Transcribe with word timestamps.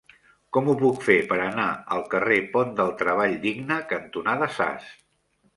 Com 0.55 0.69
ho 0.71 0.73
puc 0.79 1.03
fer 1.07 1.17
per 1.33 1.37
anar 1.43 1.67
al 1.97 2.01
carrer 2.15 2.39
Pont 2.55 2.73
del 2.81 2.91
Treball 3.03 3.37
Digne 3.47 3.81
cantonada 3.93 4.53
Sas? 4.57 4.91